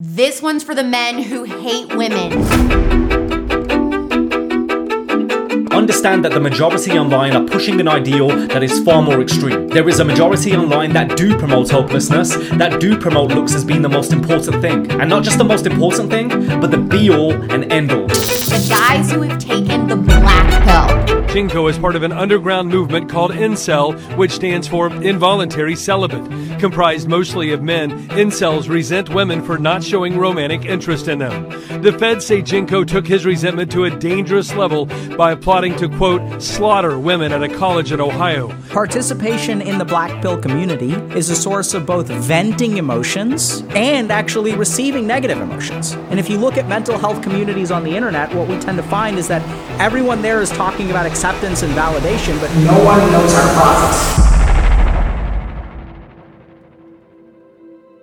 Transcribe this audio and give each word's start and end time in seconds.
This 0.00 0.42
one's 0.42 0.64
for 0.64 0.74
the 0.74 0.82
men 0.82 1.22
who 1.22 1.44
hate 1.44 1.94
women. 1.94 2.32
Understand 5.70 6.24
that 6.24 6.32
the 6.32 6.40
majority 6.40 6.98
online 6.98 7.36
are 7.36 7.44
pushing 7.44 7.80
an 7.80 7.86
ideal 7.86 8.26
that 8.48 8.64
is 8.64 8.80
far 8.80 9.02
more 9.02 9.20
extreme. 9.20 9.68
There 9.68 9.88
is 9.88 10.00
a 10.00 10.04
majority 10.04 10.52
online 10.56 10.92
that 10.94 11.16
do 11.16 11.38
promote 11.38 11.70
hopelessness, 11.70 12.34
that 12.58 12.80
do 12.80 12.98
promote 12.98 13.30
looks 13.30 13.54
as 13.54 13.64
being 13.64 13.82
the 13.82 13.88
most 13.88 14.12
important 14.12 14.60
thing. 14.60 14.90
And 15.00 15.08
not 15.08 15.22
just 15.22 15.38
the 15.38 15.44
most 15.44 15.64
important 15.64 16.10
thing, 16.10 16.28
but 16.60 16.72
the 16.72 16.78
be 16.78 17.10
all 17.10 17.32
and 17.52 17.72
end 17.72 17.92
all. 17.92 18.08
The 18.08 18.66
guys 18.68 19.12
who 19.12 19.22
have 19.22 19.38
taken 19.38 19.86
the 19.86 19.94
black 19.94 20.64
pill. 20.64 21.23
Genco 21.34 21.68
is 21.68 21.76
part 21.76 21.96
of 21.96 22.04
an 22.04 22.12
underground 22.12 22.68
movement 22.68 23.10
called 23.10 23.32
Incel, 23.32 23.98
which 24.16 24.30
stands 24.30 24.68
for 24.68 24.86
Involuntary 25.02 25.74
Celibate. 25.74 26.24
Comprised 26.60 27.08
mostly 27.08 27.50
of 27.50 27.60
men, 27.60 28.08
incels 28.10 28.68
resent 28.68 29.08
women 29.12 29.42
for 29.42 29.58
not 29.58 29.82
showing 29.82 30.16
romantic 30.16 30.64
interest 30.64 31.08
in 31.08 31.18
them. 31.18 31.50
The 31.82 31.90
feds 31.98 32.24
say 32.24 32.40
Genco 32.40 32.86
took 32.86 33.04
his 33.04 33.26
resentment 33.26 33.72
to 33.72 33.82
a 33.82 33.90
dangerous 33.90 34.54
level 34.54 34.86
by 35.16 35.34
plotting 35.34 35.74
to, 35.78 35.88
quote, 35.88 36.40
slaughter 36.40 37.00
women 37.00 37.32
at 37.32 37.42
a 37.42 37.48
college 37.48 37.90
in 37.90 38.00
Ohio. 38.00 38.56
Participation 38.68 39.60
in 39.60 39.78
the 39.78 39.84
black 39.84 40.22
pill 40.22 40.38
community 40.38 40.92
is 41.18 41.30
a 41.30 41.36
source 41.36 41.74
of 41.74 41.84
both 41.84 42.06
venting 42.06 42.76
emotions 42.76 43.64
and 43.70 44.12
actually 44.12 44.54
receiving 44.54 45.04
negative 45.04 45.40
emotions. 45.40 45.94
And 46.10 46.20
if 46.20 46.30
you 46.30 46.38
look 46.38 46.56
at 46.56 46.68
mental 46.68 46.96
health 46.96 47.22
communities 47.24 47.72
on 47.72 47.82
the 47.82 47.96
internet, 47.96 48.32
what 48.32 48.46
we 48.46 48.56
tend 48.60 48.76
to 48.76 48.84
find 48.84 49.18
is 49.18 49.26
that 49.26 49.42
everyone 49.80 50.22
there 50.22 50.40
is 50.40 50.50
talking 50.50 50.90
about 50.90 51.06
acceptance 51.06 51.23
and 51.24 51.72
validation, 51.72 52.38
but 52.38 52.54
no 52.56 52.84
one 52.84 53.00
knows 53.10 53.32
our 53.32 53.54
process. 53.54 54.24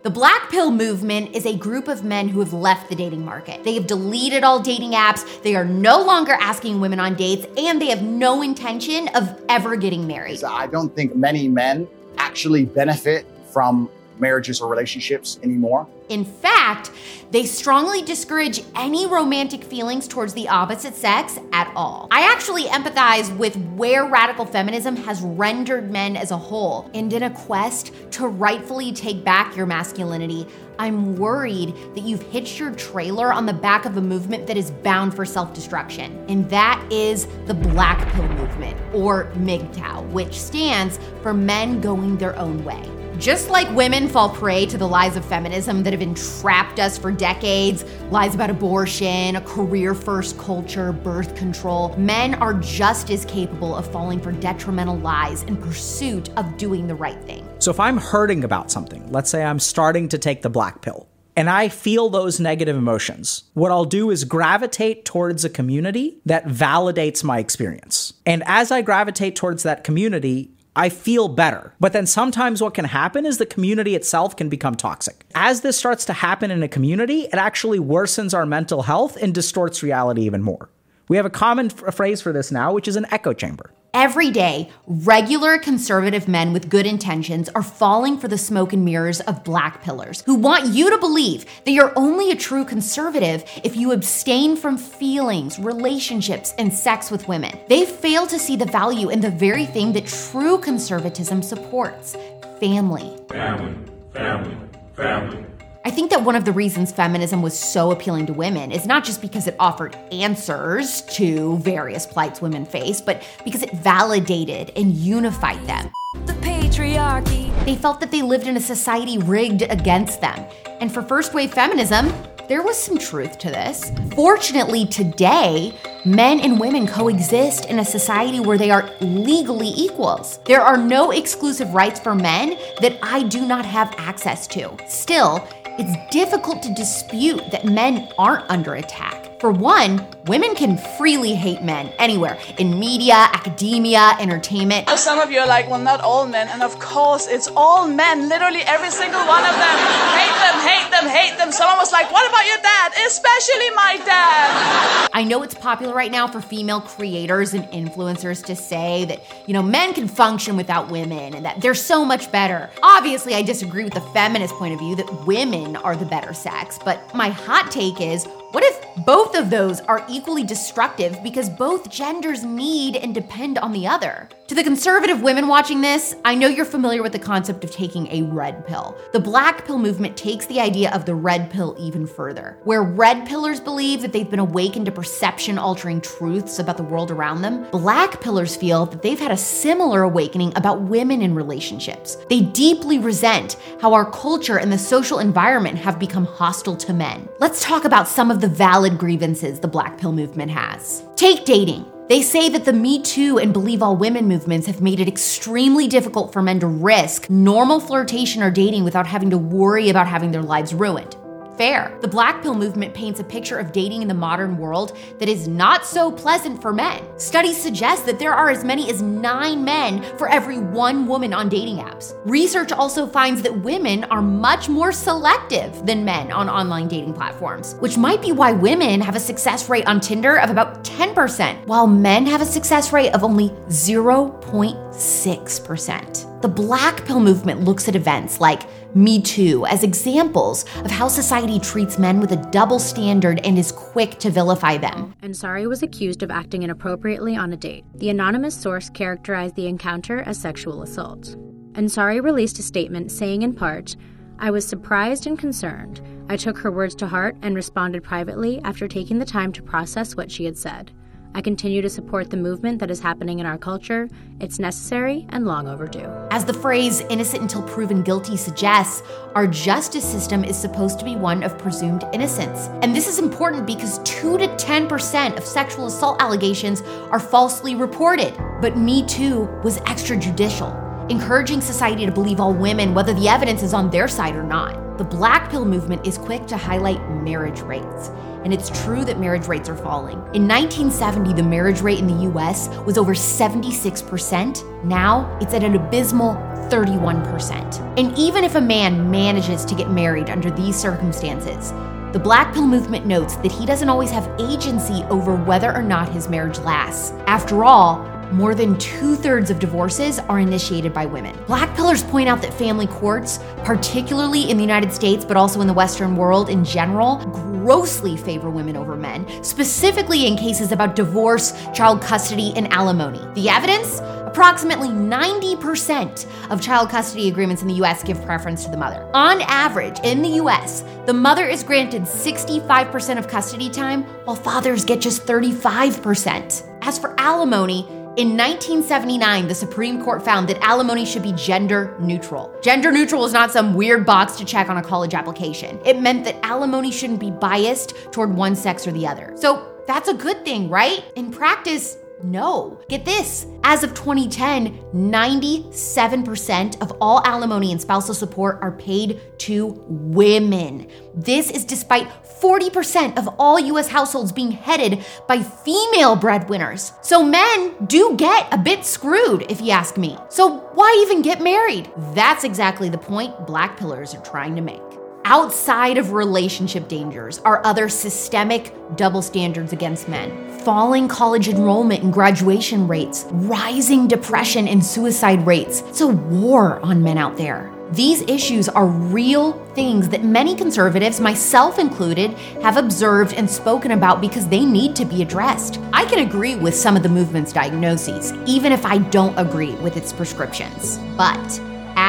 The 0.02 0.10
Black 0.10 0.50
Pill 0.50 0.72
movement 0.72 1.36
is 1.36 1.46
a 1.46 1.56
group 1.56 1.88
of 1.88 2.04
men 2.04 2.30
who 2.30 2.40
have 2.40 2.52
left 2.52 2.90
the 2.90 2.96
dating 2.96 3.24
market. 3.24 3.64
They 3.64 3.76
have 3.76 3.86
deleted 3.86 4.44
all 4.44 4.60
dating 4.60 4.94
apps, 4.94 5.44
they 5.44 5.56
are 5.56 5.64
no 5.64 6.02
longer 6.02 6.32
asking 6.32 6.82
women 6.82 7.00
on 7.00 7.14
dates, 7.14 7.46
and 7.58 7.80
they 7.80 7.90
have 7.90 8.02
no 8.02 8.42
intention 8.42 9.08
of 9.10 9.40
ever 9.48 9.76
getting 9.76 10.08
married. 10.08 10.44
I 10.44 10.66
don't 10.66 10.90
think 10.96 11.16
many 11.16 11.48
men 11.48 11.88
actually 12.18 12.66
benefit 12.66 13.28
from 13.54 13.88
marriages 14.22 14.62
or 14.62 14.70
relationships 14.70 15.40
anymore. 15.44 15.88
In 16.10 16.26
fact, 16.26 16.92
they 17.32 17.46
strongly 17.46 18.02
discourage 18.02 18.62
any 18.76 19.08
romantic 19.08 19.64
feelings 19.64 20.08
towards 20.08 20.34
the 20.34 20.48
opposite 20.50 20.94
sex 20.94 21.40
at 21.54 21.72
all. 21.76 22.10
I 22.12 22.32
actually 22.32 22.66
empathize 22.66 23.36
with 23.38 23.56
where 23.76 24.06
radical 24.06 24.46
feminism 24.46 24.96
has 24.98 25.22
rendered 25.22 25.90
men 25.90 26.18
as 26.18 26.32
a 26.32 26.38
whole, 26.38 26.90
and 26.94 27.12
in 27.14 27.24
a 27.24 27.30
quest 27.30 27.94
to 28.12 28.28
rightfully 28.28 28.92
take 28.92 29.24
back 29.24 29.56
your 29.56 29.66
masculinity, 29.66 30.46
I'm 30.78 31.16
worried 31.16 31.74
that 31.96 32.02
you've 32.02 32.24
hitched 32.24 32.60
your 32.60 32.72
trailer 32.72 33.32
on 33.32 33.46
the 33.46 33.54
back 33.54 33.86
of 33.86 33.96
a 33.98 34.02
movement 34.02 34.48
that 34.48 34.58
is 34.58 34.72
bound 34.72 35.16
for 35.16 35.26
self 35.26 35.54
destruction. 35.54 36.26
And 36.28 36.50
that 36.50 36.86
is 36.92 37.28
the 37.46 37.54
Black 37.54 38.12
Pill 38.14 38.28
Movement, 38.30 38.78
or 38.94 39.26
MGTOW, 39.36 40.10
which 40.10 40.40
stands 40.40 41.00
for 41.22 41.34
Men 41.34 41.80
Going 41.82 42.18
Their 42.18 42.36
Own 42.38 42.66
Way. 42.66 43.01
Just 43.22 43.52
like 43.52 43.70
women 43.76 44.08
fall 44.08 44.32
prey 44.32 44.66
to 44.66 44.80
the 44.80 44.88
lies 44.88 45.16
of 45.16 45.24
feminism 45.24 45.84
that 45.84 45.94
have 45.94 46.02
entrapped 46.02 46.80
us 46.80 46.98
for 46.98 47.12
decades 47.12 47.86
lies 48.10 48.34
about 48.34 48.50
abortion, 48.50 49.36
a 49.36 49.42
career 49.42 49.94
first 49.94 50.40
culture, 50.40 50.92
birth 50.92 51.36
control 51.36 51.96
men 51.98 52.34
are 52.34 52.56
just 52.56 53.12
as 53.12 53.24
capable 53.26 53.76
of 53.76 53.86
falling 53.92 54.20
for 54.20 54.32
detrimental 54.32 54.98
lies 54.98 55.44
in 55.44 55.56
pursuit 55.56 56.30
of 56.36 56.58
doing 56.58 56.88
the 56.88 56.96
right 56.96 57.24
thing. 57.26 57.48
So 57.60 57.70
if 57.70 57.80
I'm 57.80 57.98
hurting 57.98 58.44
about 58.44 58.72
something, 58.72 59.12
let's 59.12 59.30
say 59.30 59.44
I'm 59.44 59.60
starting 59.60 60.10
to 60.10 60.18
take 60.18 60.42
the 60.42 60.50
black 60.50 60.82
pill, 60.82 61.08
and 61.36 61.48
I 61.48 61.70
feel 61.70 62.10
those 62.10 62.40
negative 62.40 62.76
emotions, 62.76 63.44
what 63.54 63.72
I'll 63.72 63.86
do 63.86 64.10
is 64.10 64.24
gravitate 64.24 65.06
towards 65.06 65.46
a 65.46 65.50
community 65.50 66.18
that 66.26 66.46
validates 66.46 67.24
my 67.24 67.38
experience. 67.38 68.14
And 68.26 68.42
as 68.48 68.72
I 68.72 68.82
gravitate 68.82 69.36
towards 69.36 69.62
that 69.62 69.84
community, 69.84 70.56
I 70.76 70.88
feel 70.90 71.28
better. 71.28 71.74
But 71.80 71.92
then 71.92 72.06
sometimes 72.06 72.62
what 72.62 72.74
can 72.74 72.86
happen 72.86 73.26
is 73.26 73.38
the 73.38 73.46
community 73.46 73.94
itself 73.96 74.36
can 74.38 74.48
become 74.48 74.76
toxic. 74.76 75.26
As 75.36 75.62
this 75.62 75.78
starts 75.78 76.06
to 76.06 76.14
happen 76.14 76.50
in 76.50 76.64
a 76.64 76.68
community, 76.70 77.24
it 77.24 77.36
actually 77.36 77.80
worsens 77.80 78.34
our 78.34 78.46
mental 78.46 78.84
health 78.84 79.18
and 79.22 79.34
distorts 79.34 79.84
reality 79.84 80.22
even 80.22 80.42
more. 80.42 80.70
We 81.10 81.18
have 81.18 81.26
a 81.26 81.30
common 81.30 81.66
f- 81.66 81.94
phrase 81.94 82.22
for 82.22 82.32
this 82.32 82.52
now, 82.52 82.72
which 82.72 82.88
is 82.88 82.96
an 82.96 83.06
echo 83.12 83.34
chamber. 83.34 83.74
Every 83.94 84.32
day, 84.32 84.70
regular 84.88 85.58
conservative 85.58 86.26
men 86.26 86.54
with 86.54 86.70
good 86.70 86.86
intentions 86.86 87.50
are 87.50 87.62
falling 87.62 88.18
for 88.18 88.30
the 88.30 88.38
smoke 88.38 88.72
and 88.72 88.86
mirrors 88.86 89.20
of 89.20 89.44
black 89.44 89.84
pillers 89.84 90.24
who 90.24 90.36
want 90.36 90.68
you 90.68 90.90
to 90.90 90.98
believe 90.98 91.46
that 91.66 91.72
you're 91.72 91.92
only 91.98 92.32
a 92.32 92.36
true 92.36 92.64
conservative 92.64 93.44
if 93.66 93.76
you 93.76 93.92
abstain 93.92 94.56
from 94.56 94.78
feelings, 94.78 95.60
relationships, 95.60 96.54
and 96.58 96.74
sex 96.74 97.12
with 97.12 97.28
women. 97.28 97.60
They 97.68 97.86
fail 97.86 98.26
to 98.28 98.40
see 98.40 98.56
the 98.56 98.66
value 98.66 99.10
in 99.10 99.20
the 99.20 99.30
very 99.30 99.66
thing 99.66 99.92
that 99.92 100.08
true 100.08 100.58
conservatism 100.58 101.44
supports 101.44 102.16
family. 102.62 103.18
Family, 103.28 103.76
family, 104.14 104.58
family. 104.96 105.51
I 105.84 105.90
think 105.90 106.12
that 106.12 106.24
one 106.24 106.36
of 106.36 106.46
the 106.46 106.52
reasons 106.52 106.92
feminism 106.92 107.42
was 107.42 107.58
so 107.58 107.90
appealing 107.90 108.28
to 108.28 108.34
women 108.34 108.72
is 108.72 108.86
not 108.86 109.04
just 109.04 109.20
because 109.20 109.48
it 109.48 109.56
offered 109.60 109.96
answers 110.12 111.02
to 111.14 111.58
various 111.58 112.06
plights 112.06 112.40
women 112.40 112.66
face, 112.66 113.02
but 113.02 113.24
because 113.44 113.64
it 113.64 113.72
validated 113.72 114.72
and 114.76 114.94
unified 114.94 115.66
them. 115.66 115.92
The 116.28 116.34
patriarchy. 116.34 117.50
They 117.66 117.76
felt 117.76 118.00
that 118.00 118.12
they 118.12 118.22
lived 118.22 118.46
in 118.46 118.58
a 118.58 118.62
society 118.62 119.18
rigged 119.18 119.64
against 119.64 120.22
them. 120.22 120.46
And 120.80 120.94
for 120.94 121.02
first 121.02 121.34
wave 121.34 121.52
feminism, 121.52 122.14
there 122.48 122.62
was 122.62 122.78
some 122.78 122.98
truth 122.98 123.38
to 123.40 123.50
this. 123.50 123.92
Fortunately, 124.14 124.86
today, 124.86 125.74
men 126.06 126.42
and 126.42 126.60
women 126.60 126.86
coexist 126.86 127.66
in 127.66 127.80
a 127.80 127.86
society 127.86 128.40
where 128.40 128.58
they 128.58 128.72
are 128.72 128.90
legally 129.00 129.70
equals. 129.70 130.40
There 130.46 130.62
are 130.62 130.76
no 130.76 131.12
exclusive 131.12 131.74
rights 131.74 132.00
for 132.00 132.14
men 132.14 132.58
that 132.82 133.00
I 133.02 133.24
do 133.24 133.48
not 133.48 133.66
have 133.66 133.96
access 133.98 134.48
to. 134.48 134.76
Still, 134.88 135.48
it's 135.82 135.98
difficult 136.12 136.62
to 136.62 136.72
dispute 136.72 137.50
that 137.50 137.66
men 137.66 138.08
aren't 138.20 138.48
under 138.52 138.76
attack. 138.76 139.40
For 139.40 139.52
one, 139.52 140.06
women 140.28 140.54
can 140.56 140.78
freely 140.78 141.34
hate 141.34 141.64
men 141.64 141.92
anywhere 141.98 142.38
in 142.58 142.80
media, 142.80 143.14
academia, 143.14 144.16
entertainment. 144.20 144.88
Some 144.90 145.20
of 145.20 145.32
you 145.32 145.40
are 145.40 145.48
like, 145.48 145.70
well, 145.70 145.80
not 145.80 146.02
all 146.02 146.28
men. 146.28 146.48
And 146.50 146.62
of 146.62 146.78
course, 146.80 147.28
it's 147.28 147.48
all 147.56 147.88
men. 147.88 148.30
Literally 148.30 148.62
every 148.62 148.92
single 148.92 149.26
one 149.26 149.44
of 149.44 149.56
them. 149.56 149.78
Hate 150.14 150.38
them, 150.42 150.60
hate 150.62 150.92
them, 150.92 151.10
hate 151.10 151.38
them. 151.38 151.52
Someone 151.52 151.78
was 151.78 151.92
like, 151.92 152.12
what 152.12 152.28
about 152.30 152.46
your 152.46 152.58
dad? 152.62 152.92
Especially 153.08 153.70
my 153.72 154.00
dad. 154.06 155.10
I 155.14 155.24
know 155.24 155.44
it's 155.44 155.56
popular 155.56 155.94
right 155.94 156.12
now 156.12 156.28
for 156.28 156.40
female 156.40 156.82
creators 156.82 157.54
and 157.54 157.66
influencers 157.66 158.46
to 158.46 158.56
say 158.56 159.06
that, 159.06 159.22
you 159.48 159.54
know, 159.54 159.64
men 159.64 159.94
can 159.94 160.08
function 160.08 160.56
without 160.56 160.92
women 160.92 161.34
and 161.34 161.46
that 161.46 161.62
they're 161.62 161.74
so 161.74 162.06
much 162.06 162.32
better. 162.32 162.70
Obviously, 162.84 163.34
I 163.34 163.42
disagree 163.42 163.84
with 163.84 163.94
the 163.94 164.02
feminist 164.02 164.54
point 164.56 164.74
of 164.74 164.80
view 164.80 164.96
that 164.96 165.26
women 165.26 165.76
are 165.78 165.96
the 165.96 166.06
better 166.06 166.34
sex, 166.34 166.80
but 166.84 167.14
my 167.16 167.30
hot 167.30 167.72
take 167.72 168.00
is 168.00 168.28
what 168.52 168.66
if 168.66 169.06
both 169.06 169.36
of 169.36 169.50
those 169.50 169.80
are 169.82 170.06
equally 170.12 170.44
destructive 170.44 171.24
because 171.24 171.50
both 171.50 171.90
genders 171.90 172.44
need 172.44 172.96
and 172.96 173.16
depend 173.16 173.58
on 173.58 173.72
the 173.72 173.88
other? 173.88 174.30
To 174.52 174.56
the 174.56 174.66
conservative 174.66 175.22
women 175.22 175.48
watching 175.48 175.80
this, 175.80 176.14
I 176.26 176.36
know 176.36 176.50
you're 176.50 176.66
familiar 176.66 177.02
with 177.02 177.14
the 177.14 177.20
concept 177.20 177.64
of 177.64 177.72
taking 177.72 178.08
a 178.08 178.24
red 178.24 178.68
pill. 178.68 178.98
The 179.14 179.20
black 179.22 179.64
pill 179.64 179.78
movement 179.78 180.18
takes 180.18 180.46
the 180.46 180.60
idea 180.60 180.92
of 180.92 181.06
the 181.06 181.16
red 181.16 181.50
pill 181.50 181.74
even 181.80 182.06
further, 182.06 182.58
where 182.66 182.84
red 182.84 183.26
pillers 183.26 183.64
believe 183.64 184.02
that 184.02 184.12
they've 184.12 184.30
been 184.30 184.40
awakened 184.40 184.88
to 184.88 184.92
perception 184.92 185.58
altering 185.58 186.02
truths 186.02 186.60
about 186.60 186.76
the 186.76 186.84
world 186.84 187.12
around 187.12 187.44
them. 187.44 187.66
Black 187.72 188.20
pillers 188.20 188.58
feel 188.58 188.86
that 188.88 189.02
they've 189.02 189.22
had 189.22 189.32
a 189.32 189.38
similar 189.38 190.02
awakening 190.02 190.52
about 190.58 190.82
women 190.82 191.22
in 191.22 191.34
relationships. 191.34 192.18
They 192.30 192.42
deeply 192.42 193.00
resent 193.00 193.56
how 193.80 193.94
our 193.94 194.12
culture 194.12 194.60
and 194.60 194.70
the 194.70 194.78
social 194.78 195.20
environment 195.20 195.78
have 195.78 195.98
become 195.98 196.26
hostile 196.26 196.76
to 196.76 196.92
men. 196.92 197.30
Let's 197.40 197.64
talk 197.64 197.86
about 197.86 198.10
some 198.10 198.30
of 198.30 198.42
the 198.42 198.50
valid 198.50 198.98
grievances 198.98 199.62
the 199.62 199.70
black 199.70 199.98
pill 199.98 200.12
movement 200.12 200.52
has. 200.52 201.06
Take 201.16 201.46
dating. 201.46 201.86
They 202.12 202.22
say 202.22 202.50
that 202.50 202.66
the 202.66 202.74
Me 202.74 203.02
Too 203.02 203.40
and 203.40 203.54
Believe 203.54 203.82
All 203.82 203.96
Women 203.96 204.28
movements 204.28 204.68
have 204.68 204.82
made 204.82 205.00
it 205.00 205.08
extremely 205.08 205.88
difficult 205.88 206.34
for 206.34 206.42
men 206.42 206.60
to 206.60 206.68
risk 206.68 207.30
normal 207.30 207.80
flirtation 207.80 208.44
or 208.44 208.52
dating 208.52 208.84
without 208.84 209.08
having 209.08 209.30
to 209.30 209.38
worry 209.38 209.88
about 209.88 210.08
having 210.08 210.32
their 210.32 210.44
lives 210.44 210.74
ruined. 210.74 211.16
Fair. 211.62 211.94
The 212.02 212.08
black 212.08 212.42
pill 212.42 212.56
movement 212.56 212.96
paints 212.96 213.20
a 213.20 213.24
picture 213.24 213.60
of 213.60 213.72
dating 213.72 214.02
in 214.02 214.08
the 214.08 214.16
modern 214.16 214.58
world 214.58 214.98
that 215.20 215.30
is 215.30 215.48
not 215.48 215.86
so 215.86 216.12
pleasant 216.12 216.60
for 216.60 216.74
men. 216.74 217.04
Studies 217.20 217.56
suggest 217.56 218.08
that 218.08 218.18
there 218.18 218.34
are 218.34 218.50
as 218.50 218.64
many 218.64 218.90
as 218.90 219.04
nine 219.04 219.64
men 219.64 220.02
for 220.18 220.28
every 220.28 220.58
one 220.58 221.06
woman 221.06 221.34
on 221.34 221.50
dating 221.50 221.78
apps. 221.78 222.20
Research 222.26 222.72
also 222.72 223.06
finds 223.06 223.44
that 223.44 223.62
women 223.62 224.06
are 224.06 224.24
much 224.24 224.70
more 224.70 224.92
selective 224.92 225.86
than 225.86 226.04
men 226.04 226.32
on 226.32 226.50
online 226.50 226.88
dating 226.88 227.14
platforms, 227.14 227.76
which 227.76 227.96
might 227.96 228.24
be 228.24 228.32
why 228.32 228.52
women 228.52 229.00
have 229.00 229.16
a 229.16 229.20
success 229.20 229.70
rate 229.70 229.86
on 229.86 230.00
Tinder 230.00 230.40
of 230.40 230.50
about 230.50 230.84
10%, 230.84 231.68
while 231.68 231.86
men 231.86 232.26
have 232.26 232.42
a 232.42 232.46
success 232.46 232.92
rate 232.92 233.14
of 233.14 233.24
only 233.24 233.50
0.6%. 233.70 236.31
The 236.42 236.48
black 236.48 237.06
pill 237.06 237.20
movement 237.20 237.62
looks 237.66 237.88
at 237.88 237.96
events 237.96 238.40
like 238.40 238.64
Me 238.96 239.22
Too 239.22 239.64
as 239.68 239.84
examples 239.84 240.66
of 240.84 240.90
how 240.90 241.08
society 241.08 241.60
treats 241.60 242.00
men 242.00 242.20
with 242.20 242.32
a 242.32 242.50
double 242.50 242.80
standard 242.80 243.40
and 243.46 243.60
is 243.60 243.72
quick 243.72 244.18
to 244.20 244.32
vilify 244.32 244.78
them. 244.78 245.14
Ansari 245.22 245.70
was 245.70 245.84
accused 245.84 246.24
of 246.24 246.32
acting 246.32 246.64
inappropriately 246.64 247.36
on 247.36 247.54
a 247.54 247.58
date. 247.58 247.86
The 247.94 248.10
anonymous 248.10 248.56
source 248.56 248.90
characterized 248.90 249.56
the 249.56 249.68
encounter 249.68 250.22
as 250.24 250.42
sexual 250.42 250.82
assault. 250.82 251.36
Ansari 251.74 252.24
released 252.24 252.58
a 252.58 252.64
statement 252.64 253.12
saying, 253.12 253.44
in 253.44 253.54
part, 253.54 253.96
I 254.40 254.50
was 254.50 254.68
surprised 254.68 255.28
and 255.28 255.38
concerned. 255.38 256.02
I 256.28 256.38
took 256.38 256.58
her 256.58 256.72
words 256.72 256.96
to 256.96 257.08
heart 257.08 257.38
and 257.44 257.54
responded 257.54 258.04
privately 258.04 258.60
after 258.64 258.88
taking 258.88 259.20
the 259.20 259.26
time 259.26 259.52
to 259.54 259.62
process 259.62 260.16
what 260.16 260.32
she 260.32 260.46
had 260.46 260.58
said. 260.58 260.92
I 261.34 261.42
continue 261.42 261.82
to 261.82 261.90
support 261.90 262.30
the 262.30 262.38
movement 262.38 262.80
that 262.80 262.92
is 262.92 263.00
happening 263.00 263.40
in 263.40 263.46
our 263.46 263.58
culture. 263.58 264.10
It's 264.40 264.60
necessary 264.60 265.26
and 265.30 265.46
long 265.46 265.68
overdue. 265.68 266.10
As 266.30 266.44
the 266.44 266.54
phrase 266.54 267.02
innocent 267.10 267.42
until 267.42 267.64
proven 267.64 268.04
guilty 268.04 268.36
suggests, 268.36 269.02
our 269.34 269.48
justice 269.48 270.04
system 270.04 270.44
is 270.44 270.58
supposed 270.58 271.00
to 271.00 271.06
be 271.06 271.16
one 271.16 271.44
of 271.44 271.58
presumed 271.58 272.04
innocence. 272.14 272.68
And 272.82 272.96
this 272.96 273.08
is 273.08 273.20
important 273.20 273.66
because 273.66 274.00
2 274.00 274.38
to 274.40 274.48
10% 274.48 275.38
of 275.38 275.46
sexual 275.46 275.88
assault 275.88 276.22
allegations 276.22 276.82
are 277.12 277.20
falsely 277.20 277.76
reported. 277.76 278.36
But 278.62 278.78
Me 278.78 279.06
Too 279.06 279.44
was 279.64 279.78
extrajudicial 279.80 280.82
encouraging 281.10 281.60
society 281.60 282.06
to 282.06 282.12
believe 282.12 282.40
all 282.40 282.54
women, 282.54 282.94
whether 282.94 283.14
the 283.14 283.28
evidence 283.28 283.64
is 283.64 283.74
on 283.74 283.90
their 283.90 284.08
side 284.08 284.36
or 284.36 284.44
not. 284.44 284.81
The 285.02 285.08
black 285.08 285.50
pill 285.50 285.66
movement 285.66 286.06
is 286.06 286.20
quick 286.20 286.46
to 286.46 286.56
highlight 286.56 287.02
marriage 287.10 287.62
rates. 287.62 288.10
And 288.44 288.54
it's 288.54 288.70
true 288.84 289.04
that 289.06 289.18
marriage 289.18 289.48
rates 289.48 289.68
are 289.68 289.76
falling. 289.76 290.20
In 290.36 290.48
1970, 290.48 291.34
the 291.34 291.42
marriage 291.42 291.82
rate 291.82 291.98
in 291.98 292.06
the 292.06 292.30
US 292.30 292.68
was 292.86 293.00
over 293.00 293.16
76%. 293.16 294.84
Now 294.84 295.40
it's 295.42 295.56
at 295.56 295.64
an 295.64 295.76
abysmal 295.76 296.36
31%. 296.70 297.98
And 297.98 298.16
even 298.16 298.44
if 298.44 298.54
a 298.54 298.62
man 298.62 299.10
manages 299.10 299.66
to 299.66 299.74
get 299.74 299.90
married 299.90 300.30
under 300.30 300.52
these 300.52 300.76
circumstances, 300.76 301.72
the 302.14 302.20
Black 302.20 302.54
Pill 302.54 302.68
movement 302.68 303.08
notes 303.08 303.38
that 303.38 303.52
he 303.52 303.66
doesn't 303.66 303.90
always 303.90 304.12
have 304.12 304.30
agency 304.40 305.02
over 305.06 305.36
whether 305.36 305.74
or 305.74 305.82
not 305.82 306.10
his 306.10 306.30
marriage 306.30 306.60
lasts. 306.60 307.10
After 307.26 307.64
all, 307.64 308.06
more 308.34 308.56
than 308.56 308.78
two 308.78 309.16
thirds 309.16 309.50
of 309.50 309.60
divorces 309.60 310.20
are 310.20 310.40
initiated 310.40 310.94
by 310.94 311.06
women. 311.06 311.38
Black 311.48 311.70
pillers 311.76 312.08
point 312.10 312.30
out 312.30 312.42
that 312.42 312.54
family 312.54 312.88
courts, 312.88 313.40
particularly 313.64 314.50
in 314.50 314.58
the 314.58 314.64
United 314.64 314.92
States, 314.92 315.26
but 315.26 315.38
also 315.38 315.62
in 315.62 315.68
the 315.68 315.74
Western 315.74 316.16
world 316.16 316.50
in 316.50 316.64
general, 316.64 317.18
grossly 317.34 318.18
favor 318.18 318.50
women 318.50 318.76
over 318.76 318.96
men, 318.96 319.26
specifically 319.44 320.26
in 320.26 320.36
cases 320.36 320.72
about 320.72 320.96
divorce, 320.96 321.54
child 321.74 322.02
custody, 322.02 322.54
and 322.56 322.72
alimony. 322.74 323.22
The 323.36 323.50
evidence? 323.50 324.00
Approximately 324.32 324.88
90% 324.88 326.26
of 326.52 326.62
child 326.62 326.90
custody 326.90 327.28
agreements 327.28 327.62
in 327.62 327.68
the 327.68 327.74
US 327.84 328.02
give 328.02 328.24
preference 328.24 328.64
to 328.64 328.72
the 328.72 328.78
mother. 328.78 329.10
On 329.14 329.42
average, 329.42 330.00
in 330.06 330.22
the 330.22 330.40
US, 330.42 330.86
the 331.06 331.14
mother 331.14 331.46
is 331.46 331.64
granted 331.64 332.04
65% 332.04 333.18
of 333.18 333.28
custody 333.28 333.70
time, 333.70 334.04
while 334.24 334.38
fathers 334.38 334.86
get 334.86 335.02
just 335.02 335.26
35%. 335.26 336.68
As 336.82 336.98
for 336.98 337.14
alimony, 337.20 337.86
in 338.18 338.36
1979, 338.36 339.48
the 339.48 339.56
Supreme 339.56 340.04
Court 340.04 340.22
found 340.22 340.50
that 340.50 340.62
alimony 340.62 341.06
should 341.06 341.24
be 341.24 341.32
gender 341.32 341.96
neutral. 341.98 342.54
Gender 342.62 342.92
neutral 342.92 343.24
is 343.24 343.32
not 343.32 343.52
some 343.52 343.74
weird 343.74 344.06
box 344.06 344.36
to 344.36 344.44
check 344.44 344.68
on 344.68 344.76
a 344.76 344.84
college 344.84 345.14
application. 345.14 345.80
It 345.86 345.98
meant 346.02 346.26
that 346.26 346.46
alimony 346.46 346.92
shouldn't 346.92 347.22
be 347.22 347.32
biased 347.32 347.96
toward 348.12 348.36
one 348.36 348.54
sex 348.54 348.86
or 348.86 348.92
the 348.92 349.08
other. 349.08 349.32
So 349.38 349.66
that's 349.88 350.10
a 350.10 350.14
good 350.14 350.44
thing, 350.44 350.68
right? 350.68 351.06
In 351.16 351.32
practice, 351.32 351.98
no. 352.24 352.80
Get 352.90 353.06
this. 353.06 353.46
As 353.64 353.84
of 353.84 353.94
2010, 353.94 354.78
97% 354.94 356.82
of 356.82 356.92
all 357.00 357.22
alimony 357.26 357.72
and 357.72 357.80
spousal 357.80 358.14
support 358.14 358.60
are 358.62 358.72
paid 358.72 359.22
to 359.40 359.68
women. 359.88 360.88
This 361.14 361.50
is 361.52 361.66
despite 361.66 362.08
40% 362.42 363.18
of 363.18 363.30
all 363.38 363.60
US 363.60 363.88
households 363.88 364.32
being 364.32 364.52
headed 364.52 365.06
by 365.28 365.42
female 365.42 366.16
breadwinners. 366.16 366.94
So 367.02 367.24
men 367.24 367.76
do 367.86 368.16
get 368.18 368.48
a 368.52 368.58
bit 368.58 368.86
screwed, 368.86 369.46
if 369.50 369.62
you 369.62 369.72
ask 369.72 369.98
me. 369.98 370.18
So 370.30 370.60
why 370.74 370.98
even 371.06 371.22
get 371.22 371.42
married? 371.42 371.92
That's 372.14 372.44
exactly 372.44 372.90
the 372.90 372.98
point 372.98 373.46
black 373.46 373.78
pillers 373.78 374.18
are 374.18 374.24
trying 374.24 374.56
to 374.56 374.62
make. 374.62 374.82
Outside 375.24 376.00
of 376.00 376.14
relationship 376.14 376.88
dangers 376.88 377.38
are 377.40 377.64
other 377.64 377.88
systemic 377.90 378.74
double 378.96 379.22
standards 379.22 379.72
against 379.72 380.10
men. 380.10 380.51
Falling 380.64 381.08
college 381.08 381.48
enrollment 381.48 382.04
and 382.04 382.14
graduation 382.14 382.88
rates, 382.88 383.26
rising 383.32 384.08
depression 384.08 384.68
and 384.68 384.86
suicide 384.86 385.44
rates. 385.48 385.82
It's 385.88 386.02
a 386.02 386.08
war 386.08 386.80
on 386.82 387.02
men 387.02 387.18
out 387.18 387.36
there. 387.36 387.74
These 387.94 388.22
issues 388.22 388.70
are 388.70 388.86
real 388.86 389.54
things 389.74 390.08
that 390.10 390.24
many 390.24 390.56
conservatives, 390.56 391.20
myself 391.20 391.80
included, 391.80 392.34
have 392.62 392.78
observed 392.78 393.34
and 393.34 393.50
spoken 393.50 393.90
about 393.90 394.22
because 394.22 394.48
they 394.48 394.64
need 394.64 394.96
to 394.98 395.04
be 395.04 395.24
addressed. 395.24 395.80
I 395.94 396.06
can 396.06 396.20
agree 396.20 396.56
with 396.56 396.76
some 396.76 396.96
of 396.96 397.02
the 397.02 397.10
movement's 397.10 397.52
diagnoses, 397.52 398.32
even 398.46 398.72
if 398.72 398.86
I 398.86 399.00
don't 399.00 399.38
agree 399.40 399.74
with 399.78 399.98
its 399.98 400.14
prescriptions. 400.14 401.00
But 401.18 401.60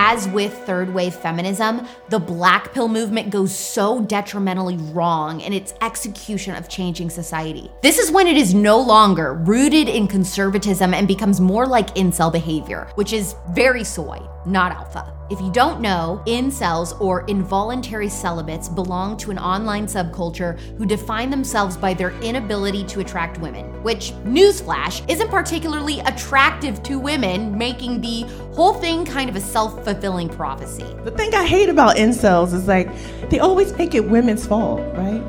as 0.05 0.27
with 0.31 0.53
third 0.67 0.93
wave 0.93 1.15
feminism, 1.15 1.87
the 2.09 2.19
black 2.19 2.75
pill 2.75 2.89
movement 2.89 3.31
goes 3.31 3.57
so 3.57 4.01
detrimentally 4.01 4.77
wrong 4.93 5.41
in 5.41 5.53
its 5.53 5.75
execution 5.81 6.57
of 6.57 6.69
changing 6.69 7.09
society. 7.09 7.71
This 7.83 7.99
is 7.99 8.11
when 8.11 8.27
it 8.27 8.37
is 8.37 8.53
no 8.53 8.81
longer 8.81 9.35
rooted 9.35 9.89
in 9.89 10.09
conservatism 10.09 10.93
and 10.93 11.07
becomes 11.07 11.41
more 11.41 11.69
like 11.69 11.95
incel 11.95 12.33
behavior, 12.33 12.91
which 12.97 13.13
is 13.13 13.37
very 13.51 13.85
soy, 13.85 14.19
not 14.47 14.73
alpha. 14.73 15.13
If 15.31 15.41
you 15.41 15.51
don't 15.51 15.81
know, 15.81 16.23
incels 16.27 17.01
or 17.01 17.25
involuntary 17.27 18.09
celibates 18.09 18.69
belong 18.69 19.17
to 19.19 19.31
an 19.31 19.39
online 19.39 19.87
subculture 19.87 20.59
who 20.77 20.85
define 20.85 21.31
themselves 21.31 21.77
by 21.77 21.95
their 21.95 22.11
inability 22.21 22.85
to 22.85 23.01
attract 23.01 23.39
women, 23.39 23.83
which, 23.83 24.13
newsflash, 24.25 25.09
isn't 25.09 25.31
particularly 25.31 26.01
attractive 26.01 26.83
to 26.83 26.99
women, 26.99 27.57
making 27.57 28.01
the 28.01 28.23
whole 28.55 28.75
thing 28.75 29.07
kind 29.07 29.31
of 29.31 29.37
a 29.37 29.41
self 29.41 29.83
fulfilling 29.85 30.29
prophecy. 30.29 30.87
The 31.05 31.13
thing 31.13 31.35
I 31.35 31.47
hate 31.47 31.69
about 31.69 31.97
incels 31.97 32.53
is 32.53 32.69
like 32.69 32.91
they 33.31 33.39
always 33.39 33.73
make 33.79 33.95
it 33.95 34.09
women's 34.09 34.47
fault, 34.47 34.81
right? 34.95 35.23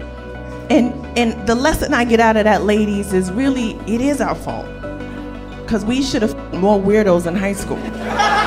And 0.70 0.94
and 1.18 1.48
the 1.48 1.56
lesson 1.56 1.94
I 1.94 2.04
get 2.04 2.20
out 2.20 2.36
of 2.36 2.44
that, 2.46 2.64
ladies, 2.64 3.14
is 3.14 3.32
really 3.32 3.72
it 3.88 4.02
is 4.02 4.20
our 4.20 4.36
fault 4.36 4.66
because 5.64 5.86
we 5.86 6.04
should 6.04 6.22
have 6.22 6.36
more 6.56 6.80
weirdos 6.80 7.26
in 7.26 7.36
high 7.36 7.54
school. 7.54 7.78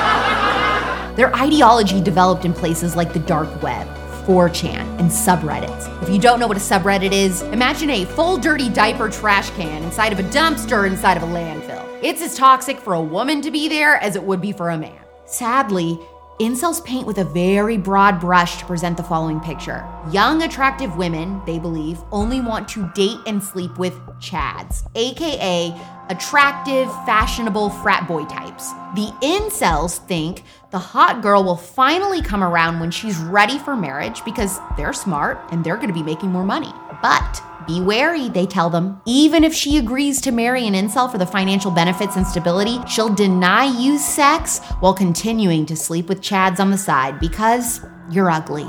Their 1.17 1.35
ideology 1.35 1.99
developed 1.99 2.45
in 2.45 2.53
places 2.53 2.95
like 2.95 3.11
the 3.11 3.17
dark 3.17 3.63
web, 3.63 3.87
4chan, 4.27 4.99
and 4.99 5.09
subreddits. 5.09 6.03
If 6.03 6.09
you 6.09 6.19
don't 6.19 6.39
know 6.39 6.45
what 6.45 6.57
a 6.57 6.59
subreddit 6.59 7.11
is, 7.11 7.41
imagine 7.41 7.89
a 7.89 8.05
full 8.05 8.37
dirty 8.37 8.69
diaper 8.69 9.09
trash 9.09 9.49
can 9.51 9.81
inside 9.81 10.13
of 10.13 10.19
a 10.19 10.23
dumpster 10.29 10.85
inside 10.87 11.17
of 11.17 11.23
a 11.23 11.25
landfill. 11.25 11.83
It's 12.03 12.21
as 12.21 12.35
toxic 12.35 12.79
for 12.79 12.93
a 12.93 13.01
woman 13.01 13.41
to 13.41 13.49
be 13.49 13.67
there 13.67 13.95
as 13.95 14.15
it 14.15 14.21
would 14.21 14.41
be 14.41 14.51
for 14.51 14.69
a 14.69 14.77
man. 14.77 14.99
Sadly, 15.25 15.99
Incels 16.39 16.85
paint 16.85 17.07
with 17.07 17.17
a 17.17 17.23
very 17.23 17.77
broad 17.77 18.19
brush 18.19 18.59
to 18.59 18.65
present 18.65 18.95
the 18.95 19.01
following 19.01 19.39
picture. 19.39 19.83
Young, 20.11 20.43
attractive 20.43 20.95
women, 20.95 21.41
they 21.47 21.57
believe, 21.57 21.97
only 22.11 22.41
want 22.41 22.67
to 22.69 22.87
date 22.93 23.17
and 23.25 23.43
sleep 23.43 23.79
with 23.79 23.95
chads, 24.19 24.87
aka 24.93 25.75
attractive, 26.09 26.87
fashionable 27.07 27.71
frat 27.71 28.07
boy 28.07 28.23
types. 28.25 28.71
The 28.93 29.11
incels 29.23 29.97
think 29.97 30.43
the 30.69 30.77
hot 30.77 31.23
girl 31.23 31.43
will 31.43 31.57
finally 31.57 32.21
come 32.21 32.43
around 32.43 32.79
when 32.79 32.91
she's 32.91 33.17
ready 33.17 33.57
for 33.57 33.75
marriage 33.75 34.23
because 34.23 34.59
they're 34.77 34.93
smart 34.93 35.39
and 35.51 35.63
they're 35.63 35.75
gonna 35.75 35.91
be 35.91 36.03
making 36.03 36.31
more 36.31 36.45
money. 36.45 36.71
But 37.01 37.41
be 37.67 37.81
wary, 37.81 38.29
they 38.29 38.45
tell 38.45 38.69
them. 38.69 39.01
Even 39.05 39.43
if 39.43 39.53
she 39.53 39.77
agrees 39.77 40.21
to 40.21 40.31
marry 40.31 40.65
an 40.65 40.73
incel 40.73 41.11
for 41.11 41.17
the 41.17 41.25
financial 41.25 41.69
benefits 41.69 42.15
and 42.15 42.25
stability, 42.25 42.79
she'll 42.87 43.13
deny 43.13 43.65
you 43.65 43.97
sex 43.97 44.59
while 44.79 44.93
continuing 44.93 45.65
to 45.65 45.75
sleep 45.75 46.07
with 46.07 46.21
chads 46.21 46.59
on 46.59 46.71
the 46.71 46.77
side 46.77 47.19
because 47.19 47.81
you're 48.09 48.29
ugly. 48.29 48.65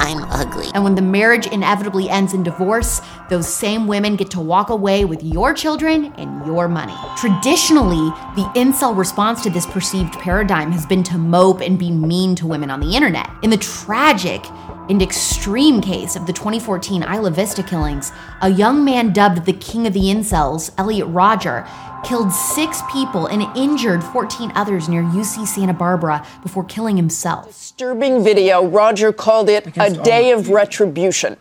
I'm 0.00 0.24
ugly. 0.30 0.68
And 0.74 0.84
when 0.84 0.94
the 0.94 1.02
marriage 1.02 1.46
inevitably 1.46 2.08
ends 2.08 2.32
in 2.32 2.42
divorce, 2.42 3.00
those 3.28 3.48
same 3.48 3.86
women 3.86 4.16
get 4.16 4.30
to 4.32 4.40
walk 4.40 4.70
away 4.70 5.04
with 5.04 5.22
your 5.22 5.52
children 5.52 6.12
and 6.16 6.46
your 6.46 6.68
money. 6.68 6.94
Traditionally, 7.16 8.10
the 8.36 8.50
incel 8.54 8.96
response 8.96 9.42
to 9.42 9.50
this 9.50 9.66
perceived 9.66 10.14
paradigm 10.14 10.70
has 10.72 10.86
been 10.86 11.02
to 11.04 11.18
mope 11.18 11.60
and 11.60 11.78
be 11.78 11.90
mean 11.90 12.34
to 12.36 12.46
women 12.46 12.70
on 12.70 12.80
the 12.80 12.94
internet. 12.94 13.28
In 13.42 13.50
the 13.50 13.56
tragic 13.56 14.44
and 14.88 15.02
extreme 15.02 15.80
case 15.80 16.16
of 16.16 16.26
the 16.26 16.32
2014 16.32 17.02
Isla 17.02 17.30
Vista 17.30 17.62
killings, 17.62 18.12
a 18.40 18.50
young 18.50 18.84
man 18.84 19.12
dubbed 19.12 19.44
the 19.44 19.52
king 19.52 19.86
of 19.86 19.92
the 19.92 20.04
incels, 20.04 20.72
Elliot 20.78 21.06
Rodger, 21.08 21.66
killed 22.04 22.32
six 22.32 22.80
people 22.90 23.26
and 23.26 23.42
injured 23.56 24.02
14 24.02 24.52
others 24.54 24.88
near 24.88 25.02
UC 25.02 25.46
Santa 25.46 25.74
Barbara 25.74 26.26
before 26.42 26.64
killing 26.64 26.96
himself. 26.96 27.48
Disturbing 27.48 28.24
video. 28.24 28.66
Rodger 28.66 29.12
called 29.12 29.48
it 29.48 29.76
a 29.76 29.86
um, 29.86 30.02
day 30.02 30.30
of 30.30 30.48
retribution. 30.48 31.36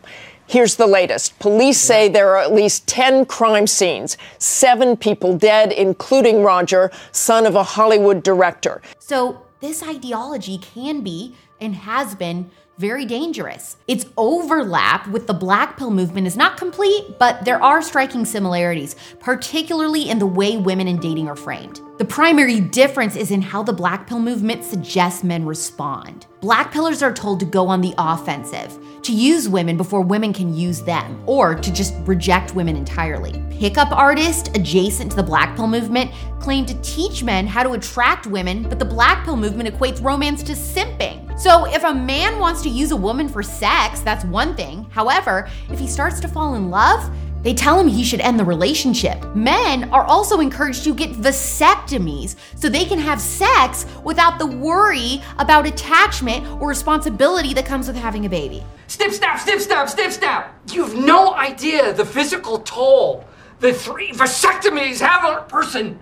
Here's 0.47 0.75
the 0.75 0.87
latest. 0.87 1.37
Police 1.39 1.77
say 1.77 2.07
there 2.07 2.29
are 2.29 2.37
at 2.37 2.53
least 2.53 2.87
10 2.87 3.25
crime 3.25 3.67
scenes, 3.67 4.17
seven 4.39 4.95
people 4.95 5.37
dead, 5.37 5.73
including 5.73 6.41
Rodger, 6.41 6.89
son 7.11 7.45
of 7.45 7.55
a 7.55 7.63
Hollywood 7.63 8.23
director. 8.23 8.81
So, 8.99 9.43
This 9.59 9.83
ideology 9.83 10.57
can 10.57 11.01
be 11.01 11.35
and 11.59 11.75
has 11.75 12.15
been 12.15 12.49
very 12.77 13.05
dangerous. 13.05 13.75
Its 13.87 14.05
overlap 14.17 15.07
with 15.07 15.25
the 15.25 15.33
black 15.33 15.77
pill 15.77 15.89
movement 15.89 16.27
is 16.27 16.37
not 16.37 16.57
complete, 16.57 17.17
but 17.17 17.43
there 17.43 17.61
are 17.61 17.81
striking 17.81 18.23
similarities, 18.23 18.95
particularly 19.19 20.09
in 20.09 20.19
the 20.19 20.27
way 20.27 20.57
women 20.57 20.87
in 20.87 20.99
dating 20.99 21.27
are 21.27 21.35
framed. 21.35 21.81
The 21.97 22.05
primary 22.05 22.59
difference 22.59 23.15
is 23.15 23.31
in 23.31 23.41
how 23.41 23.63
the 23.63 23.73
black 23.73 24.05
pill 24.05 24.19
movement 24.19 24.63
suggests 24.63 25.23
men 25.23 25.45
respond. 25.45 26.27
Black 26.39 26.71
pillers 26.71 27.01
are 27.01 27.13
told 27.13 27.39
to 27.39 27.45
go 27.47 27.67
on 27.67 27.81
the 27.81 27.95
offensive, 27.97 28.77
to 29.01 29.11
use 29.11 29.49
women 29.49 29.75
before 29.75 30.01
women 30.01 30.31
can 30.31 30.53
use 30.53 30.83
them, 30.83 31.23
or 31.25 31.55
to 31.55 31.73
just 31.73 31.95
reject 32.05 32.53
women 32.53 32.75
entirely. 32.75 33.43
Pickup 33.49 33.91
artists 33.91 34.49
adjacent 34.53 35.09
to 35.09 35.17
the 35.17 35.23
black 35.23 35.55
pill 35.55 35.67
movement 35.67 36.11
claim 36.39 36.67
to 36.67 36.79
teach 36.81 37.23
men 37.23 37.47
how 37.47 37.63
to 37.63 37.71
attract 37.71 38.27
women, 38.27 38.69
but 38.69 38.77
the 38.77 38.85
black 38.85 39.25
pill 39.25 39.35
movement 39.35 39.67
equates 39.67 40.03
romance 40.03 40.43
to 40.43 40.53
simping. 40.53 41.26
So 41.37 41.65
if 41.65 41.83
a 41.83 41.93
man 41.93 42.39
wants 42.39 42.63
to 42.63 42.69
use 42.69 42.91
a 42.91 42.95
woman 42.95 43.29
for 43.29 43.43
sex, 43.43 43.99
that's 43.99 44.25
one 44.25 44.55
thing. 44.55 44.87
However, 44.89 45.47
if 45.69 45.77
he 45.77 45.87
starts 45.87 46.19
to 46.21 46.27
fall 46.27 46.55
in 46.55 46.71
love, 46.71 47.11
they 47.43 47.53
tell 47.53 47.79
him 47.79 47.87
he 47.87 48.03
should 48.03 48.21
end 48.21 48.39
the 48.39 48.43
relationship. 48.43 49.23
Men 49.35 49.89
are 49.91 50.03
also 50.03 50.39
encouraged 50.39 50.83
to 50.85 50.95
get 50.95 51.11
vasectomies 51.11 52.35
so 52.55 52.69
they 52.69 52.85
can 52.85 52.97
have 52.97 53.21
sex 53.21 53.85
without 54.03 54.39
the 54.39 54.47
worry 54.47 55.21
about 55.37 55.67
attachment 55.67 56.45
or 56.59 56.67
responsibility 56.67 57.53
that 57.53 57.67
comes 57.67 57.85
with 57.85 57.95
having 57.95 58.25
a 58.25 58.29
baby. 58.29 58.63
Snip, 58.87 59.11
snap, 59.11 59.39
snip, 59.39 59.59
snap, 59.59 59.89
snip, 59.89 60.11
snap. 60.11 60.59
You 60.73 60.85
have 60.85 60.95
no 60.95 61.35
idea 61.35 61.93
the 61.93 62.05
physical 62.05 62.59
toll 62.59 63.23
the 63.59 63.73
three 63.73 64.11
vasectomies 64.11 64.99
have 64.99 65.25
on 65.25 65.37
a 65.37 65.41
person. 65.41 65.99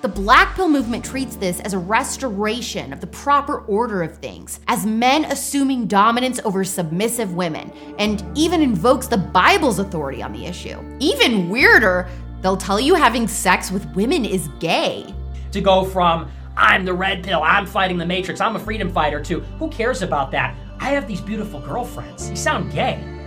The 0.00 0.08
black 0.08 0.54
pill 0.54 0.68
movement 0.68 1.04
treats 1.04 1.34
this 1.34 1.58
as 1.58 1.72
a 1.72 1.78
restoration 1.78 2.92
of 2.92 3.00
the 3.00 3.08
proper 3.08 3.62
order 3.62 4.04
of 4.04 4.16
things, 4.18 4.60
as 4.68 4.86
men 4.86 5.24
assuming 5.24 5.88
dominance 5.88 6.38
over 6.44 6.62
submissive 6.62 7.34
women, 7.34 7.72
and 7.98 8.24
even 8.38 8.62
invokes 8.62 9.08
the 9.08 9.18
Bible's 9.18 9.80
authority 9.80 10.22
on 10.22 10.32
the 10.32 10.46
issue. 10.46 10.78
Even 11.00 11.48
weirder, 11.48 12.08
they'll 12.42 12.56
tell 12.56 12.78
you 12.78 12.94
having 12.94 13.26
sex 13.26 13.72
with 13.72 13.92
women 13.96 14.24
is 14.24 14.46
gay. 14.60 15.12
To 15.50 15.60
go 15.60 15.84
from, 15.84 16.30
I'm 16.56 16.84
the 16.84 16.94
red 16.94 17.24
pill, 17.24 17.42
I'm 17.42 17.66
fighting 17.66 17.98
the 17.98 18.06
matrix, 18.06 18.40
I'm 18.40 18.54
a 18.54 18.60
freedom 18.60 18.92
fighter, 18.92 19.20
to, 19.24 19.40
who 19.40 19.68
cares 19.68 20.02
about 20.02 20.30
that? 20.30 20.54
I 20.78 20.90
have 20.90 21.08
these 21.08 21.20
beautiful 21.20 21.58
girlfriends. 21.58 22.30
You 22.30 22.36
sound 22.36 22.72
gay. 22.72 23.17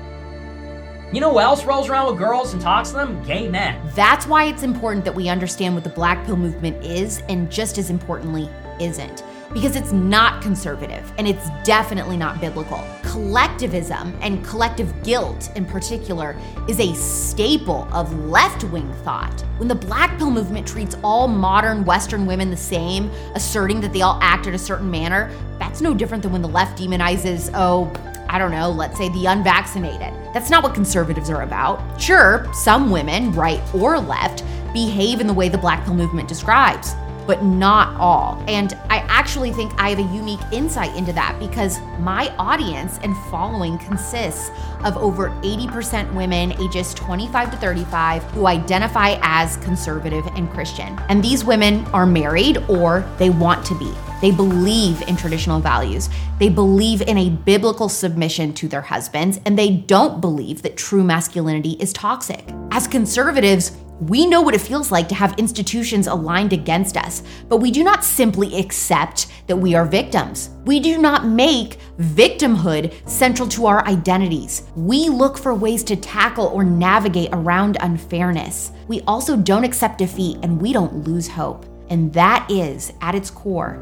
You 1.14 1.20
know 1.20 1.32
who 1.32 1.40
else 1.42 1.66
rolls 1.66 1.90
around 1.90 2.08
with 2.08 2.18
girls 2.18 2.54
and 2.54 2.62
talks 2.62 2.92
to 2.92 2.96
them? 2.96 3.22
Gay 3.24 3.50
men. 3.50 3.82
That's 3.96 4.26
why 4.26 4.46
it's 4.46 4.64
important 4.64 5.04
that 5.04 5.14
we 5.14 5.28
understand 5.28 5.76
what 5.76 5.84
the 5.84 5.90
black 5.90 6.26
pill 6.26 6.38
movement 6.38 6.86
is 6.86 7.22
and 7.28 7.52
just 7.52 7.78
as 7.78 7.90
importantly, 7.90 8.50
isn't. 8.80 9.22
Because 9.54 9.76
it's 9.76 9.92
not 9.92 10.42
conservative 10.42 11.12
and 11.18 11.28
it's 11.28 11.50
definitely 11.66 12.16
not 12.16 12.40
biblical. 12.40 12.82
Collectivism 13.04 14.18
and 14.22 14.42
collective 14.46 15.04
guilt 15.04 15.52
in 15.58 15.66
particular 15.66 16.34
is 16.70 16.80
a 16.80 16.96
staple 16.96 17.90
of 17.92 18.18
left 18.30 18.64
wing 18.64 18.90
thought. 19.04 19.42
When 19.58 19.68
the 19.68 19.76
black 19.76 20.18
pill 20.18 20.32
movement 20.32 20.66
treats 20.66 20.96
all 21.04 21.28
modern 21.28 21.84
Western 21.84 22.26
women 22.26 22.50
the 22.50 22.56
same, 22.56 23.12
asserting 23.36 23.82
that 23.82 23.92
they 23.92 24.02
all 24.02 24.18
act 24.22 24.48
in 24.48 24.54
a 24.54 24.60
certain 24.60 24.90
manner, 24.90 25.30
that's 25.60 25.82
no 25.82 25.94
different 25.94 26.24
than 26.24 26.32
when 26.32 26.42
the 26.42 26.48
left 26.48 26.82
demonizes, 26.82 27.52
oh, 27.54 27.92
I 28.32 28.38
don't 28.38 28.52
know, 28.52 28.70
let's 28.70 28.98
say 28.98 29.10
the 29.10 29.26
unvaccinated. 29.26 30.14
That's 30.34 30.50
not 30.50 30.64
what 30.64 30.74
conservatives 30.74 31.30
are 31.30 31.42
about. 31.42 32.02
Sure, 32.02 32.48
some 32.54 32.90
women, 32.90 33.34
right 33.34 33.62
or 33.76 34.00
left, 34.00 34.46
behave 34.72 35.20
in 35.20 35.28
the 35.28 35.34
way 35.34 35.50
the 35.50 35.58
black 35.58 35.84
pill 35.84 35.96
movement 35.96 36.30
describes, 36.30 36.96
but 37.28 37.44
not 37.44 37.94
all. 38.00 38.42
And 38.48 38.74
I 38.90 39.00
actually 39.10 39.52
think 39.52 39.74
I 39.78 39.90
have 39.90 40.00
a 40.00 40.16
unique 40.16 40.40
insight 40.54 40.96
into 40.96 41.12
that 41.12 41.38
because 41.40 41.82
my 42.00 42.34
audience 42.38 43.00
and 43.04 43.18
following 43.30 43.78
consists 43.80 44.50
of 44.86 44.96
over 44.96 45.32
80% 45.42 46.14
women 46.14 46.54
ages 46.54 46.94
25 46.94 47.52
to 47.52 47.58
35 47.58 48.24
who 48.32 48.48
identify 48.48 49.20
as 49.24 49.58
conservative 49.58 50.26
and 50.38 50.50
Christian. 50.50 50.98
And 51.10 51.22
these 51.22 51.44
women 51.44 51.84
are 51.88 52.06
married 52.06 52.64
or 52.70 53.02
they 53.18 53.30
want 53.30 53.66
to 53.66 53.78
be. 53.78 53.94
They 54.22 54.32
believe 54.32 55.02
in 55.08 55.18
traditional 55.18 55.60
values. 55.60 56.10
They 56.40 56.50
believe 56.50 57.02
in 57.02 57.18
a 57.18 57.30
biblical 57.30 57.90
submission 57.90 58.54
to 58.54 58.68
their 58.68 58.82
husbands, 58.82 59.42
and 59.46 59.58
they 59.58 59.72
don't 59.72 60.22
believe 60.22 60.62
that 60.62 60.78
true 60.78 61.04
masculinity 61.04 61.72
is 61.80 61.92
toxic. 61.92 62.48
As 62.70 62.88
conservatives, 62.88 63.78
we 64.02 64.26
know 64.26 64.42
what 64.42 64.56
it 64.56 64.62
feels 64.62 64.92
like 64.92 65.08
to 65.10 65.16
have 65.16 65.38
institutions 65.38 66.08
aligned 66.08 66.54
against 66.54 66.98
us, 66.98 67.22
but 67.50 67.58
we 67.58 67.70
do 67.70 67.84
not 67.84 68.04
simply 68.04 68.58
accept 68.58 69.28
that 69.46 69.56
we 69.56 69.76
are 69.76 69.86
victims. 69.86 70.50
We 70.66 70.80
do 70.80 70.98
not 70.98 71.28
make 71.28 71.78
victimhood 72.00 72.94
central 73.08 73.48
to 73.50 73.68
our 73.68 73.86
identities. 73.88 74.64
We 74.76 75.10
look 75.10 75.38
for 75.38 75.54
ways 75.54 75.84
to 75.84 75.96
tackle 75.96 76.48
or 76.48 76.64
navigate 76.64 77.30
around 77.32 77.78
unfairness. 77.80 78.72
We 78.88 79.02
also 79.02 79.38
don't 79.38 79.64
accept 79.64 80.00
defeat 80.00 80.38
and 80.42 80.60
we 80.60 80.74
don't 80.74 81.08
lose 81.08 81.28
hope. 81.28 81.68
And 81.92 82.12
that 82.14 82.50
is, 82.50 82.94
at 83.02 83.14
its 83.14 83.30
core, 83.30 83.80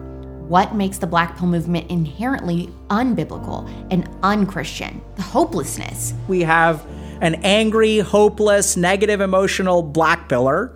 what 0.49 0.73
makes 0.73 0.97
the 0.97 1.07
black 1.07 1.37
pill 1.37 1.47
movement 1.47 1.89
inherently 1.91 2.69
unbiblical 2.89 3.69
and 3.91 4.09
unchristian 4.23 4.99
the 5.15 5.21
hopelessness. 5.21 6.13
We 6.27 6.41
have 6.41 6.85
an 7.21 7.35
angry, 7.43 7.99
hopeless, 7.99 8.75
negative 8.75 9.21
emotional 9.21 9.83
black 9.83 10.27
piller 10.27 10.75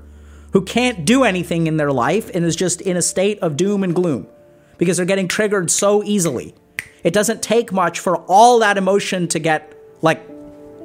who 0.51 0.61
can't 0.61 1.05
do 1.05 1.23
anything 1.23 1.65
in 1.65 1.77
their 1.77 1.91
life 1.91 2.29
and 2.35 2.45
is 2.45 2.55
just 2.55 2.81
in 2.81 2.97
a 2.97 3.01
state 3.01 3.39
of 3.39 3.57
doom 3.57 3.83
and 3.83 3.95
gloom 3.95 4.27
because 4.77 4.97
they're 4.97 5.07
getting 5.07 5.27
triggered 5.27 5.71
so 5.71 6.03
easily. 6.03 6.53
It 7.03 7.11
doesn't 7.11 7.41
take 7.41 7.71
much 7.71 7.99
for 7.99 8.17
all 8.27 8.59
that 8.59 8.77
emotion 8.77 9.27
to 9.29 9.39
get 9.39 9.73
like 10.03 10.21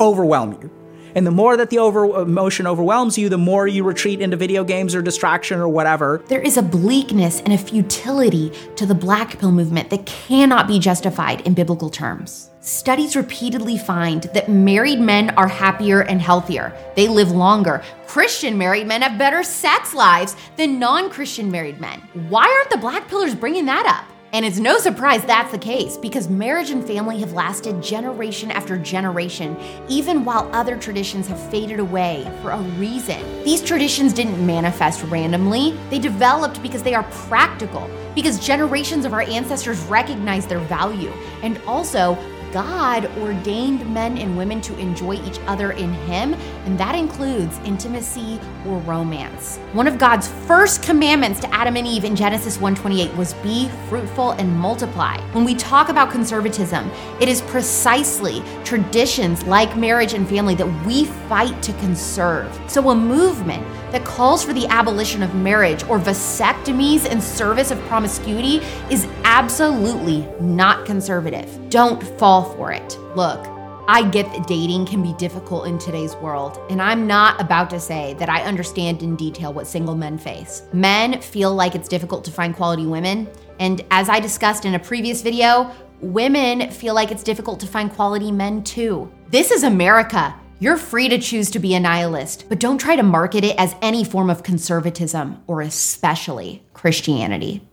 overwhelm 0.00 0.52
you. 0.62 0.77
And 1.14 1.26
the 1.26 1.30
more 1.30 1.56
that 1.56 1.70
the 1.70 1.78
over 1.78 2.22
emotion 2.22 2.66
overwhelms 2.66 3.18
you, 3.18 3.28
the 3.28 3.38
more 3.38 3.66
you 3.66 3.84
retreat 3.84 4.20
into 4.20 4.36
video 4.36 4.64
games 4.64 4.94
or 4.94 5.02
distraction 5.02 5.58
or 5.58 5.68
whatever. 5.68 6.22
There 6.28 6.40
is 6.40 6.56
a 6.56 6.62
bleakness 6.62 7.40
and 7.40 7.52
a 7.52 7.58
futility 7.58 8.52
to 8.76 8.86
the 8.86 8.94
black 8.94 9.38
pill 9.38 9.52
movement 9.52 9.90
that 9.90 10.06
cannot 10.06 10.68
be 10.68 10.78
justified 10.78 11.40
in 11.42 11.54
biblical 11.54 11.90
terms. 11.90 12.50
Studies 12.60 13.16
repeatedly 13.16 13.78
find 13.78 14.24
that 14.34 14.48
married 14.48 15.00
men 15.00 15.30
are 15.30 15.48
happier 15.48 16.02
and 16.02 16.20
healthier. 16.20 16.76
They 16.96 17.08
live 17.08 17.30
longer. 17.30 17.82
Christian 18.06 18.58
married 18.58 18.86
men 18.86 19.02
have 19.02 19.18
better 19.18 19.42
sex 19.42 19.94
lives 19.94 20.36
than 20.56 20.78
non 20.78 21.08
Christian 21.08 21.50
married 21.50 21.80
men. 21.80 22.00
Why 22.28 22.42
aren't 22.42 22.70
the 22.70 22.76
black 22.76 23.08
pillers 23.08 23.38
bringing 23.38 23.66
that 23.66 23.86
up? 23.86 24.17
And 24.38 24.46
it's 24.46 24.60
no 24.60 24.78
surprise 24.78 25.24
that's 25.24 25.50
the 25.50 25.58
case 25.58 25.96
because 25.96 26.28
marriage 26.28 26.70
and 26.70 26.86
family 26.86 27.18
have 27.18 27.32
lasted 27.32 27.82
generation 27.82 28.52
after 28.52 28.78
generation, 28.78 29.56
even 29.88 30.24
while 30.24 30.48
other 30.52 30.78
traditions 30.78 31.26
have 31.26 31.50
faded 31.50 31.80
away 31.80 32.22
for 32.40 32.52
a 32.52 32.60
reason. 32.78 33.20
These 33.42 33.64
traditions 33.64 34.12
didn't 34.12 34.46
manifest 34.46 35.02
randomly, 35.02 35.72
they 35.90 35.98
developed 35.98 36.62
because 36.62 36.84
they 36.84 36.94
are 36.94 37.02
practical, 37.02 37.90
because 38.14 38.38
generations 38.38 39.04
of 39.04 39.12
our 39.12 39.22
ancestors 39.22 39.80
recognized 39.86 40.48
their 40.48 40.60
value, 40.60 41.10
and 41.42 41.60
also 41.66 42.16
God 42.52 43.06
ordained 43.18 43.88
men 43.92 44.16
and 44.18 44.36
women 44.36 44.60
to 44.62 44.78
enjoy 44.78 45.14
each 45.14 45.38
other 45.46 45.72
in 45.72 45.92
Him, 45.92 46.34
and 46.64 46.78
that 46.78 46.94
includes 46.94 47.58
intimacy 47.64 48.40
or 48.66 48.78
romance. 48.78 49.58
One 49.72 49.86
of 49.86 49.98
God's 49.98 50.28
first 50.46 50.82
commandments 50.82 51.40
to 51.40 51.54
Adam 51.54 51.76
and 51.76 51.86
Eve 51.86 52.04
in 52.04 52.16
Genesis 52.16 52.58
1:28 52.58 53.14
was 53.16 53.34
be 53.34 53.68
fruitful 53.88 54.32
and 54.32 54.58
multiply. 54.58 55.18
When 55.32 55.44
we 55.44 55.54
talk 55.54 55.88
about 55.88 56.10
conservatism, 56.10 56.90
it 57.20 57.28
is 57.28 57.42
precisely 57.42 58.42
traditions 58.64 59.44
like 59.44 59.76
marriage 59.76 60.14
and 60.14 60.28
family 60.28 60.54
that 60.54 60.86
we 60.86 61.04
fight 61.28 61.62
to 61.62 61.72
conserve. 61.74 62.58
So 62.66 62.90
a 62.90 62.94
movement 62.94 63.66
that 63.92 64.04
calls 64.04 64.44
for 64.44 64.52
the 64.52 64.66
abolition 64.68 65.22
of 65.22 65.34
marriage 65.34 65.82
or 65.84 65.98
vasectomies 65.98 67.10
in 67.10 67.20
service 67.20 67.70
of 67.70 67.80
promiscuity 67.82 68.58
is 68.90 69.06
absolutely 69.24 70.26
not 70.40 70.86
conservative. 70.86 71.70
Don't 71.70 72.02
fall 72.18 72.54
for 72.54 72.72
it. 72.72 72.98
Look, 73.14 73.46
I 73.90 74.06
get 74.10 74.30
that 74.32 74.46
dating 74.46 74.84
can 74.84 75.02
be 75.02 75.14
difficult 75.14 75.66
in 75.66 75.78
today's 75.78 76.14
world, 76.16 76.60
and 76.68 76.82
I'm 76.82 77.06
not 77.06 77.40
about 77.40 77.70
to 77.70 77.80
say 77.80 78.12
that 78.18 78.28
I 78.28 78.42
understand 78.42 79.02
in 79.02 79.16
detail 79.16 79.54
what 79.54 79.66
single 79.66 79.94
men 79.94 80.18
face. 80.18 80.62
Men 80.74 81.22
feel 81.22 81.54
like 81.54 81.74
it's 81.74 81.88
difficult 81.88 82.22
to 82.26 82.30
find 82.30 82.54
quality 82.54 82.84
women, 82.84 83.26
and 83.58 83.82
as 83.90 84.10
I 84.10 84.20
discussed 84.20 84.66
in 84.66 84.74
a 84.74 84.78
previous 84.78 85.22
video, 85.22 85.70
women 86.02 86.70
feel 86.70 86.94
like 86.94 87.10
it's 87.10 87.22
difficult 87.22 87.60
to 87.60 87.66
find 87.66 87.90
quality 87.90 88.30
men 88.30 88.62
too. 88.62 89.10
This 89.30 89.50
is 89.50 89.62
America. 89.62 90.38
You're 90.60 90.76
free 90.76 91.08
to 91.10 91.18
choose 91.18 91.52
to 91.52 91.60
be 91.60 91.76
a 91.76 91.80
nihilist, 91.80 92.48
but 92.48 92.58
don't 92.58 92.78
try 92.78 92.96
to 92.96 93.02
market 93.04 93.44
it 93.44 93.56
as 93.58 93.76
any 93.80 94.02
form 94.02 94.28
of 94.28 94.42
conservatism 94.42 95.40
or 95.46 95.62
especially 95.62 96.64
Christianity. 96.72 97.67